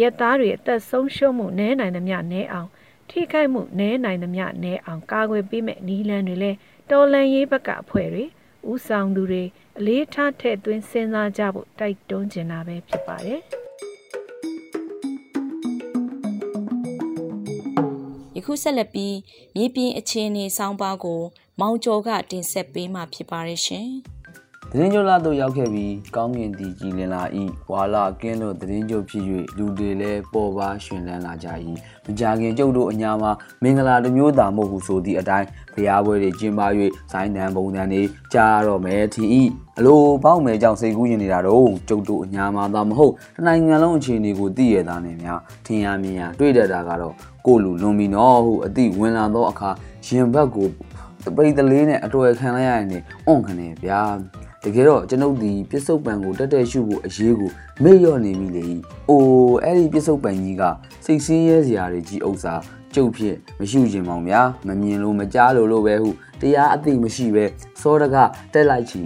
[0.00, 2.70] ရဲသားတွေအသက်ဆုံးရှုံးမှုနည်းနိုင်သမျှနည်းအောင်
[3.10, 6.56] ထိခိုက်မှုနည်းနိုင်သမျှနည်းအောင်ကာကွယ်ပေးမဲ့နီးလန်းတွေလည်း
[6.90, 8.24] တော်လန်ရေးဘက်ကအဖွဲ့တွေ
[8.70, 9.42] ဥဆောင်သူတွေ
[9.78, 13.40] အလေးထားထည့်သွင်းစဉ်းစားကြဖို့တိုက်တွန်းနေတာပဲဖြစ်ပါတယ်
[18.36, 19.16] ယခုဆက်လက်ပြီး
[19.54, 21.22] မြေပြင်အခြေအနေဆောင်းပါးကို
[21.60, 23.90] မောင်ကျော်ကတင်ဆက်ပေးမှာဖြစ်ပါတယ်ရှင်။
[24.70, 29.24] သတင်းကြိုလာတို့ရောက်ခဲ့ပြီးကောင်းကင်တီကြီးလင်လာဤဝါလာကင်းလို့သတင်းကြိုဖြစ်၍
[29.56, 31.48] လူတွေလည်းပေါ်ပါရှင်လန်းလာကြ၏
[32.06, 33.30] မကြခင်ကျုပ်တို့အညာမှာ
[33.62, 36.60] မင်္ဂလာတစ်မျိုးသာမဟုတ်ဟုဆိုသည့်အတိုင်းဖျားပွဲတွေကျင်းပ၍
[37.12, 38.02] ဇိုင်းတန်ပုံစံတွေ
[38.34, 39.42] ကြားတော့မယ်ထီဤ
[39.78, 47.14] အလိုပေါက်မယ်ကြောင့်စိတ်ကူးရင်နေတာတော့ကျုပ်တို့အညာမှာသာမဟုတ်တနိုင်ငံလုံးအခြေအနေကိုသိရတာနဲ့များထင်ရမြင်ရတွေ့တတ်တာကတော့
[47.46, 49.70] ကိုလူလွန်ပြီနော်ဟုအသည့်ဝင်လာသောအခါ
[50.06, 50.68] ရင်ဘတ်ကို
[51.36, 54.02] ပိတ်တလေးနဲ့အတော်ခံလိုက်ရရင်လည်းအွန်ခနေဗျာ
[54.64, 57.50] တကယ်တော့ကျွန်ုပ်ဒီပြစ္ဆုတ်ပံကိုတက်တက်ရှုဖို့အရေးကို
[57.82, 58.66] မေ့လျော့နေပြီလေ။
[59.10, 60.62] အိုးအဲ့ဒီပြစ္ဆုတ်ပံကြီးက
[61.04, 62.54] စိတ်ဆင်းရဲစရာတွေကြီးဥစ္စာ
[62.94, 67.44] ကျုပ်ဖြစ်မရှိခြင်းမောင်ဗျာမမြင်လို့မကြားလို့လို့ပဲဟုတရားအသိမရှိပဲ
[67.80, 68.16] စောတက
[68.52, 69.02] တက်လိုက်ချီ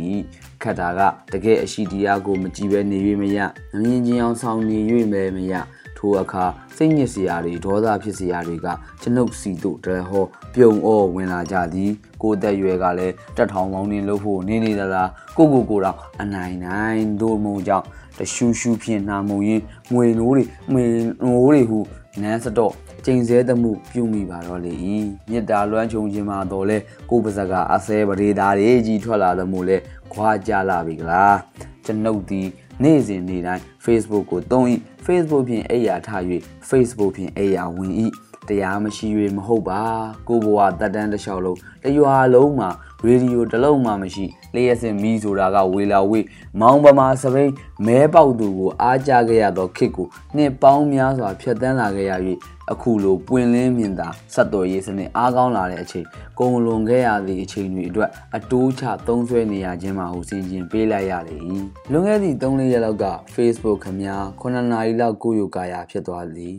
[0.63, 1.01] ခတ်တာက
[1.33, 3.39] တကယ်အရှိတရားကိုမကြည့်ပဲနေ၍မရ
[3.77, 4.79] မမြင်ချင်းအောင်ဆောင်နေ၍
[5.13, 5.55] ပဲမရ
[5.97, 6.45] ထိုအခါ
[6.79, 8.67] စိတ်ညစ်စရာတွေဒေါသဖြစ်စရာတွေက
[9.03, 11.91] ကျွန်ုပ်စီတို့တရဟောပြုံဩဝင်လာကြသည်
[12.23, 17.87] ကိုသက်ရွယ်ကလည်းတက်ထောင်ပေါင်းနေလို့ဖို့နေနေသလားကိုကိုကိုတော့အနိုင်နိုင်တို့မုံကြောင့်
[18.19, 19.61] တရှူရှူဖြင့်နှာမုံရင်
[19.93, 20.85] ငွေနိုးတွေငွေ
[21.25, 21.79] နိုးတွေဟု
[22.23, 22.73] နန်းစတော့
[23.05, 24.97] ကျိန်စဲသမှုပြုမိပါတော့လေဤ
[25.31, 26.79] မြစ်တာလွမ်းချုံခြင်းမှာတော့လဲ
[27.11, 29.77] ကိုပါဇက်ကအစဲပရိသားတွေကြီးထွက်လာသမှုလဲ
[30.13, 31.37] ခွာကြလာပြီကလား
[31.85, 32.43] ကျွန်ုပ်ဒီ
[32.83, 34.67] နေ့စဉ်နေ့တိုင်း Facebook ကိုသုံး၏။
[35.09, 36.23] Facebook ဖြင့်အိယာထား၍
[36.71, 37.93] Facebook ဖြင့်အိယာဝင်၏
[38.49, 39.83] တရားမရှိ၍မဟုတ်ပါ
[40.29, 42.71] ကိုဘဝတက်တန်းတစ်လျှောက်လုံးတရွာလုံးမှာ
[43.07, 46.27] ရေဒီယိုတစ်လုံးမှမရှိလျှက်စင်မီဆိုတာကဝေလာဝေး
[46.61, 47.53] မောင်ပမာစပိန်
[47.87, 50.07] မဲပေါက်သူကိုအားကြခဲ့ရသောခစ်ကို
[50.37, 52.13] နှစ်ပေါင်းများစွာဖျက်ဆီးလာခဲ့ရ၍
[52.73, 56.07] အခုလိုပွင့်လင်းမြင်သာဆက်တော်ရေးစနစ်အားကောင်းလာတဲ့အချိန်
[56.39, 61.37] ကုံလွန်ခဲ့ရသည့်အချိန်တွေအတွက်အတိုးချသုံးဆွဲနေရခြင်းမှာဟုစင်ကျင်ပေးလိုက်ရလေ၏
[61.91, 66.55] လွန်ခဲ့သည့်3-4ရက်လောက်က Facebook ခမများ9နာရီလောက်ကိုယုကာယာဖြစ်သွားသည်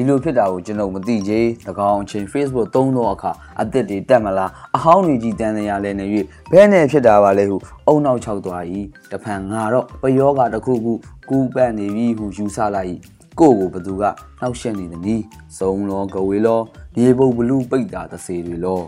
[0.00, 1.46] ဒီလိုဖြစ်တာကိုကျွန်တော်မသိသေး၎
[1.90, 3.30] င်းအချိန် Facebook သုံးသောအခါ
[3.60, 6.06] အသစ်တွေတက်မလားအဟောင်းတွေကြီးတန်းနေရလဲနေ၍
[6.50, 7.56] ဘဲနဲ့ဖြစ်တာပါလဲဟု
[7.86, 8.62] အုံနောက်ချောက်သွား၏
[9.10, 10.92] တဖန်ငါတော့ပယောဂတစ်ခုခု
[11.28, 12.88] ကူးပတ်နေပြီဟုယူဆလိုက်၏
[13.40, 14.04] ကိုကိုဘသူက
[14.40, 15.22] နှောက်ရှက်နေသည်နီး
[15.58, 16.60] စုံလောကဝေလော
[16.96, 18.80] မြေပုံဘလူးပိတ်တာသစေတွေလော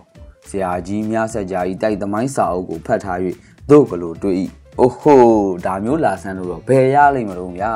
[0.48, 3.18] ဆရာကြီးမြဆက်ကြာကြီးတိုက်သမိုင်းစာအုပ်ကိုဖတ်ထား၍
[3.70, 4.36] တို့ဘလို့တွေ့၏
[4.80, 5.22] အိုဟို
[5.66, 7.72] ဒါမျိုးလာဆန်းလို့တော့ဘယ်ရလိမ့်မလို့ဗျာ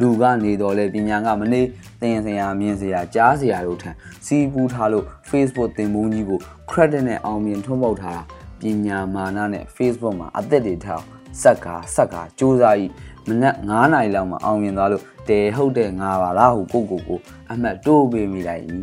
[0.00, 1.60] လူကနေတော့လေပညာကမနေ
[2.00, 3.90] သင်စရာမြင်စရာကြားစရာတို့ထံ
[4.26, 6.38] စီးပူးထားလို့ Facebook သင်ပုံးကြီးကို
[6.70, 8.22] credit နဲ့အောင်မြင်ထွန်းပေါက်ထားတာ
[8.60, 11.04] ပညာမာနနဲ့ Facebook မှာအသက်တွေထောက်
[11.42, 12.78] စက်ကာစက်ကာစူးစမ်း၏
[13.28, 18.64] မနက်9နာရီလောက်မှာအောင်မြင်သွားလို့တဲဟုတ်တဲ့ငါပါလားဟုကိုကိုကိုအမှတ်တိုးပေးမိလိုက်၏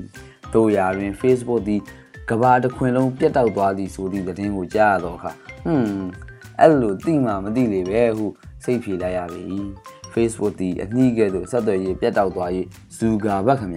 [0.54, 1.82] တို့ရာတွင် Facebook သည်
[2.30, 5.32] ကဘာတစ်ခွင်လုံးပြတ်တောက်သွားသည်ဆိုသည့်သတင်းကိုကြားရတော့အခါ
[5.66, 6.10] ဟွန်း
[6.60, 8.26] အဲ့လိုသိမှမသိလေပဲဟု
[8.64, 9.44] စိတ်ဖြေလိုက်ရပြီ
[10.16, 12.50] Facebook သည်အနှီးကဲ့သို့ဆက်သွယ်ရေးပြတ်တောက်သွား၍
[12.98, 13.74] ဇူဂါဘတ်ခမ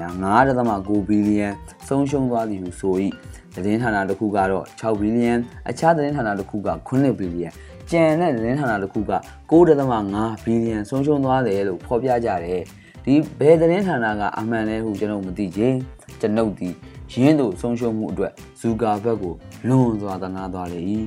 [0.50, 1.48] 9.9ဘီလီယံ
[1.88, 2.94] ဆုံးရှုံးသွားသည်ဟုဆို၏
[3.54, 5.34] သတင်းဌာနတစ်ခုကတော့6ဘီလီယံ
[5.68, 7.48] အခြားသတင်းဌာနတစ်ခုက9ဘီလီယံ
[7.90, 9.12] ကျန်တဲ့သတင်းဌာနတစ်ခုက
[9.50, 12.62] 9.5ဘီလီယံဆုံးရှုံးသွားတယ်လို့ဖော်ပြကြတယ်
[13.04, 15.76] ဒီဘယ်သတင်းဌာနကအမှန်လဲဟုကျွန်တော်မသိချင်း
[16.20, 16.68] ကျွန်ုပ်ဒီ
[17.12, 19.34] ရင်းတို့ဆုံးရှုံးမှုအတွက်ဇူဂါဘတ်ကို
[19.68, 20.80] လွန်စွာသနာသွားလေ၏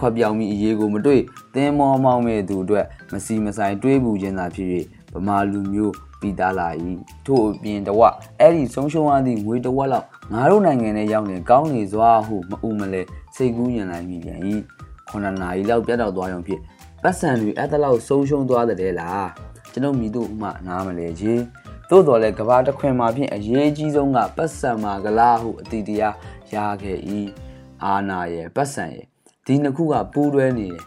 [0.00, 1.20] ခွက်ပြောင်မိအရေးကိုမတွေ့
[1.54, 4.68] သင်းမောမောင်းမဲ့သူအတွက်မစီမဆိုင်တွေးပူခြင်းသာဖြစ်၍
[5.12, 6.68] ဗမာလူမျိုးပြီးသားလာ၏
[7.26, 8.00] ထို့အပြင်တဝ
[8.40, 13.02] အဲ့ဒီဆုံးရှုံးရသည့်ငွေတဝက်လောက်ငါတို့နိုင်ငံထဲရောက်နေကောင်းနေစွာဟုမအူမလဲ
[13.36, 14.40] စိတ်ကူးညံလိုက်မိပြန်၏
[15.08, 16.60] ခုနှစ်နာရီလောက်ပြတ်တော့သွားရုံဖြင့်
[17.02, 19.28] ပတ်စံတွေအဲ့တလောက်ဆုံးရှုံးသွားတဲ့လား
[19.72, 21.40] ကျွန်ုပ်မိတို့ဥမနားမလဲကြီး
[21.90, 26.14] သို့တော်လဲကဘာတခွင်မှာဖြင့်အရေးကြီးဆုံးကပတ်စံမှာကလားဟုအတိတရား
[26.54, 26.98] ရခဲ့၏
[27.84, 29.09] အာနာရဲ့ပတ်စံရဲ့
[29.50, 30.82] ဒီနှစ်ခုကပူးတွဲနေတယ်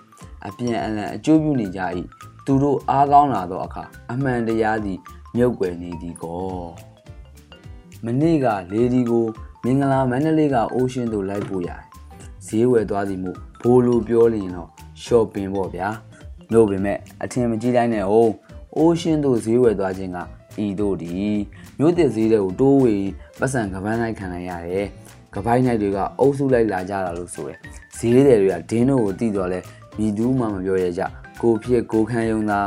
[0.47, 1.82] အပြန်အလှန်အကျိုးပြုနေကြ၏
[2.45, 4.99] သူတို့အားကောင်းလာသောအခါအမှန်တရားသည်
[5.36, 6.65] မြုပ်ွယ်နေသည်ကော
[8.06, 9.26] မနေ့ကလေဒီကို
[9.63, 11.82] မင်္ဂလာမန္တလေးကအိုးရှင်းသို့လိုက်ပို့ရတယ်
[12.45, 14.69] ဈေးဝယ်သွားသည်မို့ဘိုးလိုပြောလျင်တော့
[15.04, 15.89] shopping ပေါ့ဗျာ
[16.54, 18.34] လို့ပေမဲ့အထင်မကြီးတိုင်းနဲ့ဟုတ်
[18.78, 20.17] အိုးရှင်းသို့ဈေးဝယ်သွားခြင်းက
[20.63, 21.10] ဤတို့ဒီ
[21.78, 22.95] မြို့တစ်ဈေးတွေကိုတိုးဝေ
[23.39, 24.86] ပတ်စံကပန်းလိုက်ခံလိုက်ရတယ်
[25.36, 29.60] ကပိုင်းနိုင်တွေကအုပ်စုလိုက်လာကြတာလို့ဆိုရယ် ဈေးတယ်တွေကဒင်းတို့ကိုတီးတော့လဲ
[29.97, 31.01] မိသူမှမပြောရကြ
[31.41, 32.60] ကိုဖြစ်ကိုခန်းယုံသာ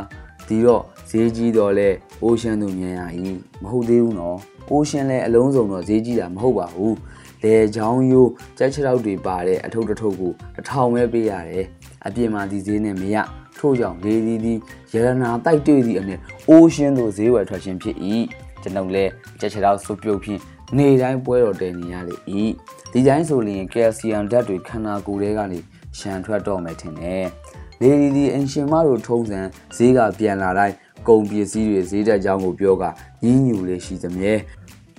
[0.48, 1.88] ဒီတော့ဈေးကြီးတော့လဲ
[2.22, 3.00] အိုးရှင်းသူမြင်ရ၏
[3.62, 4.38] မဟုတ်သေးဘူးနော်
[4.70, 6.96] အိုးရှင်းလဲအလုံးစုံတော့ဈေးကြီးတာမဟုတ်ပါဘူး
[7.42, 11.64] လေချောင်းရိုးကြက်ချောက်တွေပါတဲ့အထုပ်တစ်ထုပ်ကိုတစ်ထောင်ပဲပေးရတယ်
[12.06, 13.16] အပြင်မှာဒီဈေးနဲ့မရ
[13.58, 14.54] ထို့ကြောင့်လေဒီဒီ
[14.94, 16.14] ရတနာတိုက်တွေ့သည့်အနေ
[16.48, 17.96] အိုးရှင်းသူဈေးဝယ်ထွက်ခြင်းဖြစ်၏
[18.62, 19.10] ကျွန်ုပ်လည်း
[19.40, 20.40] ကြက်ချောက်စုပ်ပြုတ်ဖြင့်
[20.76, 22.16] နေတိုင်းပွဲတော်တည်နေရလေ၏
[22.98, 25.58] ဒီတိုင်းဆိုရင်ကယ်လ်ဆီယမ်ဓာတ်တွေခန္ဓာကိုယ်ထဲကနေ
[25.98, 27.26] ရှန်ထွက်တော့မယ်ထင်တယ်
[27.80, 29.40] လေဒီဒီအင်ရှင်မတို့ထုံးစံ
[29.76, 30.74] ဈေးကပြန်လာတိုင်း
[31.08, 32.84] ကုန်ပစ္စည်းတွေဈေးတက်ကြောင်းကိုပြောက
[33.24, 34.32] ညင်းညူလေးရှိသမျှ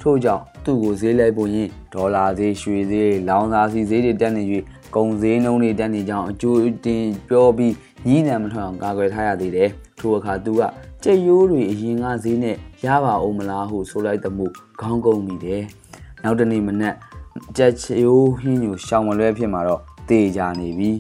[0.01, 4.43] ထို့ကြောင့်သူ့ကိုဈေးလိုက်ဖို့ရင်ဒေါ်လာဈေးရွှေဈေးလောင်စာဆီဈေးတွေတက်နေ၍
[4.95, 7.73] ကုန်ဈေးနှုန်းတွေတက်နေကြောင်းအကျိုးတင်ပြောပြီး
[8.07, 10.61] ညီးနံမထွက်အောင်ကာကွယ်ထားရသေးတယ်ထိုအခါသူက
[11.03, 12.55] ကြက်ရိုးတွေအရင်ကဈေးနဲ့
[12.85, 14.45] ရပါအောင်မလားဟုဆိုလိုက်တဲ့မှု
[14.81, 15.63] ခေါင်းကုန်မိတယ်
[16.23, 16.95] နောက်တနေ့မနက်
[17.57, 20.91] ကြက်ချိုးဟင်းညူရှောင်းမလွဲဖြစ်မှာတော့တေကြနေပြီ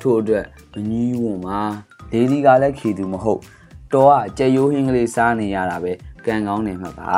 [0.00, 1.60] ထို့အတွက်မကြီးဝွန်မှာ
[2.12, 3.40] ဒေဒီကလည်းခေသူမဟုတ်
[3.92, 5.92] တော်ကကြက်ရိုးဟင်းကလေးစားနေရတာပဲ
[6.26, 7.12] ကံကောင်းနေမှာပါ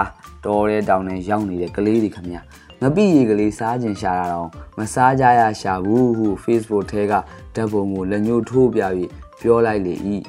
[0.45, 2.31] တော်တဲ့တောင်နဲ့ရောက်နေတဲ့ကလေးတွေခမ
[2.83, 7.13] ငပိရေကလေးစားကျင်ရှာတာတော့မစားကြရရှာဘူးဟု Facebook ထဲက
[7.55, 9.11] ဓာတ်ပုံကိုလက်ညှိုးထိုးပြပြီး
[9.41, 9.95] ပြောလိုက်လေ၏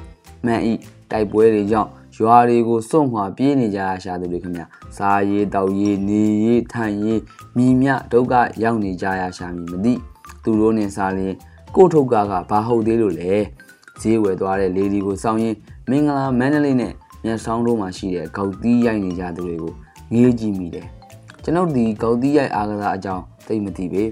[0.44, 0.60] မှန်၏
[1.10, 4.62] တိုက်ပွဲတွေကြောင့် ရွာတွေကိုစွန့်ခွာပြေးနေကြရရှာသူတွေခင်ဗျ
[4.96, 7.20] စားရေးတောက်ရေးနေရေးထိုင်ရေး
[7.56, 9.94] မိမြဒုက္ခရောက်နေကြရရှာမည်မသိ
[10.44, 11.34] သူတို့နဲ့စားရင်
[11.74, 13.32] ကိုထုတ်ကားကဘာဟုတ်သေးလို့လဲ
[14.00, 15.56] ဈေးဝယ်သွားတဲ့လေဒီကိုစောင်းရင်
[15.90, 16.92] မင်္ဂလာမန္တလေးနဲ့
[17.24, 19.72] မြတ်ဆောင်တို့မှာရှိတဲ့ကောက်တီးရိုက်နေကြသူတွေကို
[20.12, 20.86] ငေးကြည့်မိတယ်
[21.42, 24.02] ကျွန်ုပ်ဒီကောက်တီးရိုက်အားကစားအကြောင်းသိမသိပေ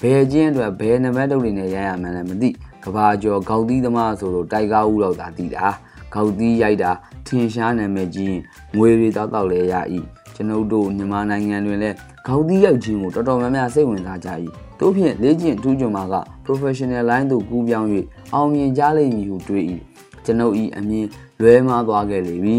[0.00, 2.50] ဘယ်ချင်းအတွက်ဘယ်နံပါတ်တုပ်တွေနဲ့ရိုက်ရမှန်းလည်းမသိ
[2.84, 5.66] ကဘာကျော်ကောက်တီးသမားဆိုလို့တိုက်ကားဦးတော့သာသိတာ
[6.14, 6.90] ကောက်တီးရိုက်တာ
[7.26, 8.36] ထင်ရှားနာမည်ကြီး
[8.76, 9.74] ငွေတွေတောက်တောက်လဲရ၏
[10.34, 11.96] ကျွန်ုပ်တို့မြန်မာနိုင်ငံတွင်လည်း
[12.26, 14.28] ခေါင်းသီးရိုက်ခြင်းကိုတော်တော်များများစိတ်ဝင်စားကြ၏
[14.80, 17.88] တို့ဖြင့်လေ့ကျင့်ထူးချွန်မှာက professional line သို့ကူးပြောင်း၍
[18.34, 19.64] အောင်မြင်ကြလိမ့်မည်ဟုတွေး၏
[20.24, 21.06] ကျွန်ုပ်၏အမြင်
[21.40, 22.56] လွဲမှားသွားခဲ့လေပြီ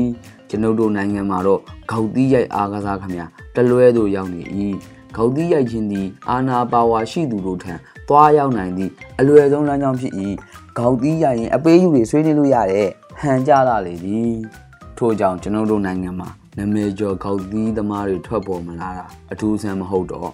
[0.50, 1.60] ကျွန်ုပ်တို့နိုင်ငံမှာတော့
[1.92, 3.16] ခေါင်းသီးရိုက်အားကစားခမ
[3.56, 4.42] တလွဲသို့ရောက်နေ၏
[5.16, 7.74] ခေါင်းသီးရိုက်ခြင်းသည်အာနာပါဝါရှိသူတို့ထံ
[8.08, 10.14] သွားရောက်နိုင်သည့်အလွယ်ဆုံးလမ်းကြောင်းဖြစ်၏
[10.78, 12.90] ခေါင်းသီးရိုက်ရင်အပေးယူတွေဆွေးနွေးလို့ရတယ်
[13.20, 14.34] ဟန်ကြလာလေသည်
[14.98, 20.34] ထို့ကြောင့်ကျွန်ုပ်တို့နိုင်ငံမှာနာမည်ကျော်ခေါက်သီးသမားတွေထွက်ပေါ်မလာတာအထူးဆန်းမဟုတ်တော့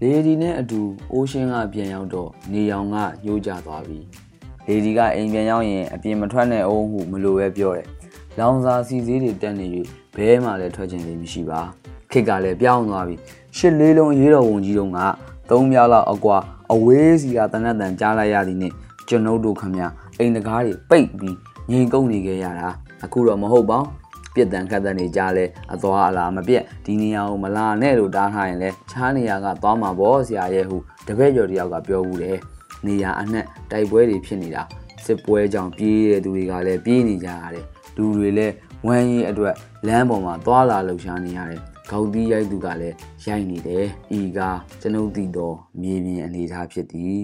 [0.00, 0.80] လေဒီနဲ့အတူ
[1.12, 3.98] အိုးရှင်းကပြန်ရောက်တော့နေရောင်ကညှိုးကြသွားပြီ
[4.66, 7.86] လေဒီကအိမ်ပြန်ရောက်ရင်အပြင်မထွက်နဲ့အောင်ဟုမလိုပဲပြောတယ်
[8.38, 9.66] လောင်စာစီစည်းတွေတက်နေ၍
[10.16, 11.60] ဘဲမှလည်းထွက်ခြင်းလည်းမရှိပါ
[12.12, 13.16] ခစ်ကလည်းပြောင်းသွားပြီ
[13.56, 14.98] ရှစ်လေးလုံးရေးတော်ဝန်ကြီးတို့က
[15.50, 16.36] သုံးမြောက်လောက်အကွာ
[16.72, 18.72] အဝေးစီကတနတ်တန်ကြားလိုက်ရသည်နဲ့
[19.08, 19.76] ကျွန်ုပ်တို့ခမ
[20.18, 21.36] အိမ်တကားတွေပိတ်ပြီး
[21.70, 22.68] ငြိမ်ကုန်နေကြရတာ
[23.04, 32.38] အခုတော့မဟုတ်ပါဘူးပြက်တန်ခတ်တဲ့နေကြလဲအသွားအလာမပြက်ဒီနေရာကိုမလာနဲ့လို့တားထားရင်လဲချားနေရာကသွားမှာပေါ့ဆရာရဲ့ဟုတပည့်ကျော်တယောက်ကပြောဘူးတယ်
[32.86, 34.62] နေရာအနှက်တိုက်ပွဲတွေဖြစ်နေတာ
[35.04, 38.54] စစ်ပွဲကြောင့်ပြေးတဲ့သူတွေကလည်းပြေးနေကြရတယ်လူတွေလည်း
[38.86, 39.54] ဝမ်းရည်အတွက်
[39.86, 43.86] လမ်းပေါ်မှာသွားလာလှုပ်ရှားနေရတယ်ခေါင်းသီးရိုက်သူကလည်းရိုက်နေတယ်
[44.18, 44.40] ဤက
[44.80, 47.20] ကျွန်ုပ်သိတော့မြေပြင်အနေအထားဖြစ်သည်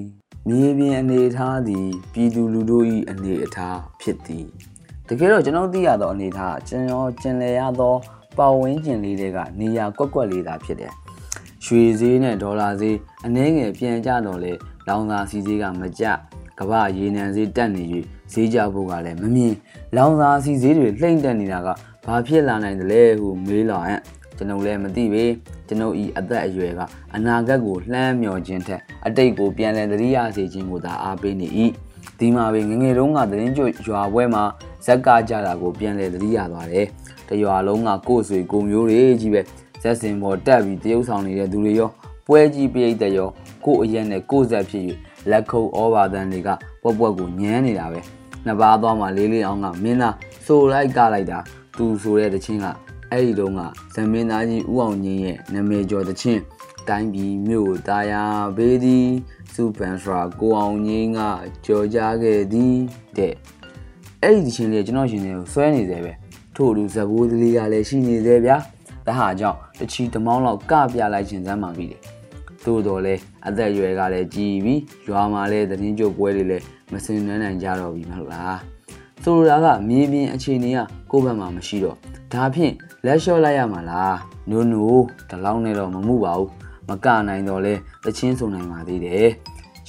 [0.49, 2.79] မြေပြင်အနေအထားသည်ပြည်သူလူထု၏
[3.11, 4.47] အနေအထားဖြစ်သည်
[5.09, 7.95] တကယ်တော့ကျွန်တော်သိရသောအနေထားကျွန်တော်ကျင်လည်ရသော
[8.37, 10.93] ပတ်ဝန်းကျင်လေးတွေကနေရာကွက်ကွက်လေးသာဖြစ်တယ်
[11.65, 14.53] ရွှေဈေးနဲ့ဒေါ်လာဈေးအနည်းငယ်ပြန်ကျတော့လေ
[14.89, 16.05] လောင်စာစီဈေးကမကျ
[16.59, 17.83] ကမ္ဘာရေနံဈေးတက်နေ၍
[18.33, 19.55] ဈေးကြဖို့ကလည်းမမြင်
[19.97, 21.69] လောင်စာစီဈေးတွေလှိမ့်တက်နေတာက
[22.07, 24.01] ဘာဖြစ်လာနိုင်တယ်လဲဟုမေးလာဟဲ့
[24.37, 25.25] ကျွန်ုပ်လည်းမသိပေ
[25.69, 26.81] ကျွန်ုပ်ဤအသက်အရွယ်က
[27.15, 31.49] အနာဂတ်ကိုလှမ်းမြော်ခြင်းထက်အတိတ်ကိုပြန်လည်သတိရစေခြင်းကိုသာအားပေးနေ၏
[32.19, 34.43] ဒီမှာပဲငငယ်တုန်းကသတင်းကြွရွာပွဲမှာ
[34.87, 36.87] ဇက်ကကြတာကိုပြန်လည်သတိရသွားတယ်။
[37.29, 39.41] တရွာလုံးကကို့ဆွေကိုမျိုးတွေကြီးပဲ
[39.83, 41.91] ဇက်စင်ပေါ်တက်ပြီးတရုပ်ဆောင်နေတဲ့သူတွေရော
[42.27, 43.29] ပွဲကြီးပိတ်တဲ့ရော
[43.65, 44.85] ကို့အရက်နဲ့ကို့ဇက်ဖြစ်၍
[45.31, 46.49] လက်ခုပ်ဩဘာသန်တွေက
[46.83, 48.01] ပွက်ပွက်ကိုညမ်းနေတာပဲ။
[48.47, 50.15] နှစ်ပါးသွားမှလေးလေးအောင်ကမင်းသား
[50.47, 51.39] ဆိုလိုက်ကလိုက်တာ
[51.77, 52.67] သူဆိုတဲ့တချင်းက
[53.13, 53.61] အဲ့ဒီတုန်းက
[53.95, 56.43] ဇမင်းသားကြီးဦးအောင်ကြီးရဲ့နာမည်ကျော်တချင်း
[56.89, 58.23] တိုင်းပြည်မြို့တာယာ
[58.57, 59.09] ဘေးသည်
[59.53, 61.21] စုပန်စရာကိုအောင်ငင်းက
[61.67, 62.77] ကြော်ကြားခဲ့သည်
[63.17, 63.35] တဲ့
[64.23, 66.13] အဲ့ဒီချင်းလေးကျွန်တော်ရှင်တွေကိုဆွဲနေသေးပဲ
[66.57, 68.57] ထို့လူဇဘိုးလေးကလည်းရှိနေသေးဗျာ
[69.07, 71.99] ဒါဟာကြောင့်တချီတမောင်းလောက်ကပြလိုက်ခြင်းစမ်းမှပြီလေ
[72.65, 73.15] သို့တော်လဲ
[73.47, 74.75] အသက်အရွယ်ကလည်းကြီးပြီ
[75.09, 78.59] ရွာမှာလည်းသတင်းကြုတ်ပွဲတွေလည်းမစင်နှမ်းနိုင်ကြတော့ပြီမဟုတ်လား
[79.23, 80.79] ဆိုလိုတာကမြေပြင်အခြေအနေက
[81.11, 81.97] ကိုယ့်ဘက်မှာမရှိတော့
[82.33, 82.75] ဒါဖြင့်
[83.07, 84.19] လက်လျှော့လိုက်ရမှာလား
[84.51, 86.51] နိုးနိုးဒီလောက်နဲ့တော့မမှုပါဘူး
[86.89, 89.29] မကနိုင်တော့လဲတချင်းဆုံနိုင်ပါသေးတယ်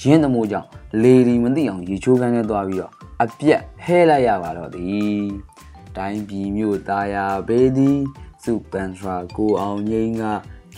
[0.02, 0.68] ရင်းသမိုးကြောင့်
[1.02, 5.22] လေဒီမသိအောင်ရေချိုးကန်းနဲ့သွားပြီးတော့အပြက်ဟဲလိုက်ရပါတော့သည်
[5.96, 7.98] တိုင်းပြည်မြို့သားယာဘေးသည်
[8.44, 10.22] စုပန်ထရာကိုအောင်ငိမ့်က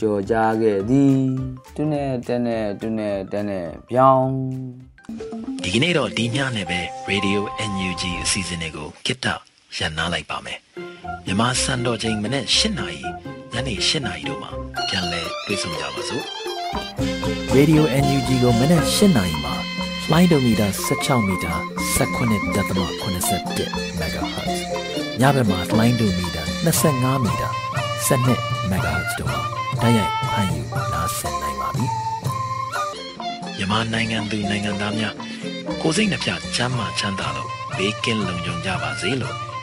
[0.01, 1.17] ကြော်ကြားခဲ့သည်
[1.75, 4.33] သူနဲ့တန်းနဲ့သူနဲ့တန်းနဲ့ပြောင်း
[5.63, 9.27] ဒီကနေ့တော့ဒီညနဲ့ပဲ Radio NUG အစီအစဉ်လေးကိုကိတ္တ
[9.77, 10.59] ရန်နာလိုက်ပါမယ်
[11.27, 13.01] မြမစံတော်ချိန်မနေ့၈နာရီ
[13.53, 14.51] ညနေ၈နာရီတို့မှာ
[14.89, 16.25] ပြန်လည်တွေ့ဆုံကြပါစို့
[17.57, 19.55] Radio NUG ကိုမနက်၈နာရီမှာ
[20.05, 21.55] flight meter 16 meter
[21.97, 24.59] 19.87 MHz
[25.21, 27.51] ညဘက်မှာ flight meter 25 meter
[28.07, 29.41] 12 MHz တို့မှာ
[29.83, 31.87] တိုက်ရိုက်ဖမ်းယူနားဆင်နိုင်ပါပြီ
[33.57, 35.15] မြန်မာနိုင်ငံသူနိုင်ငံသားများ
[35.83, 39.37] ကိုစိတ်နှပြချမ်းမာချမ်းသာလို့ဘေးကင်းလုံခြုံကြပါစေလို့